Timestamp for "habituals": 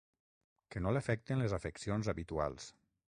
2.15-2.71